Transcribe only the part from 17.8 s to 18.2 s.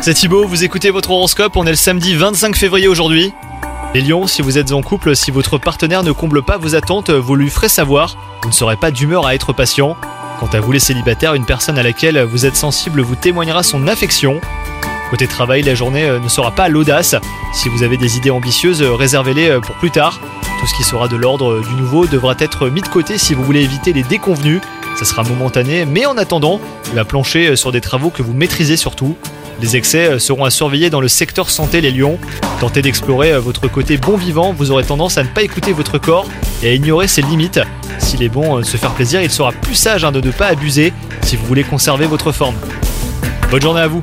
avez des